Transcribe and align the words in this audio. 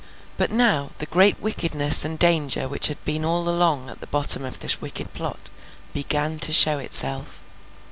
But, 0.35 0.49
now, 0.49 0.89
the 0.97 1.05
great 1.05 1.39
wickedness 1.39 2.03
and 2.03 2.17
danger 2.17 2.67
which 2.67 2.87
had 2.87 3.05
been 3.05 3.23
all 3.23 3.47
along 3.47 3.87
at 3.87 3.99
the 4.01 4.07
bottom 4.07 4.43
of 4.43 4.57
this 4.57 4.81
wicked 4.81 5.13
plot, 5.13 5.51
began 5.93 6.39
to 6.39 6.51
show 6.51 6.79
itself. 6.79 7.43